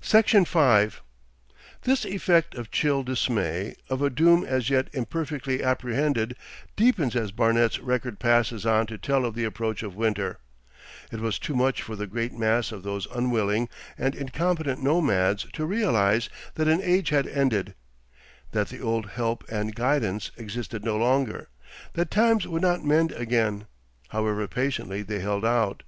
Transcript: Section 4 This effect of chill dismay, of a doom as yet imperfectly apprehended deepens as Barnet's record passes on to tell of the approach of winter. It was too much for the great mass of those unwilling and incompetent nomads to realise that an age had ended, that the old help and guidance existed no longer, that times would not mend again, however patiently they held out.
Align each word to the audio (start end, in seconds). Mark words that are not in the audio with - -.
Section 0.00 0.46
4 0.46 0.88
This 1.82 2.06
effect 2.06 2.54
of 2.54 2.70
chill 2.70 3.02
dismay, 3.02 3.74
of 3.90 4.00
a 4.00 4.08
doom 4.08 4.44
as 4.44 4.70
yet 4.70 4.88
imperfectly 4.94 5.62
apprehended 5.62 6.36
deepens 6.74 7.14
as 7.14 7.32
Barnet's 7.32 7.78
record 7.78 8.18
passes 8.18 8.64
on 8.64 8.86
to 8.86 8.96
tell 8.96 9.26
of 9.26 9.34
the 9.34 9.44
approach 9.44 9.82
of 9.82 9.94
winter. 9.94 10.38
It 11.12 11.20
was 11.20 11.38
too 11.38 11.54
much 11.54 11.82
for 11.82 11.96
the 11.96 12.06
great 12.06 12.32
mass 12.32 12.72
of 12.72 12.82
those 12.82 13.06
unwilling 13.14 13.68
and 13.98 14.14
incompetent 14.14 14.82
nomads 14.82 15.44
to 15.52 15.66
realise 15.66 16.30
that 16.54 16.66
an 16.66 16.80
age 16.80 17.10
had 17.10 17.26
ended, 17.26 17.74
that 18.52 18.68
the 18.68 18.80
old 18.80 19.10
help 19.10 19.44
and 19.50 19.74
guidance 19.74 20.30
existed 20.38 20.82
no 20.82 20.96
longer, 20.96 21.48
that 21.92 22.10
times 22.10 22.48
would 22.48 22.62
not 22.62 22.82
mend 22.86 23.12
again, 23.12 23.66
however 24.08 24.48
patiently 24.48 25.02
they 25.02 25.20
held 25.20 25.44
out. 25.44 25.82